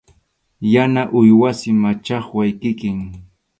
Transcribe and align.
Yana 0.73 1.01
uywasi, 1.19 1.69
machʼaqway 1.81 2.49
kikin. 2.61 2.99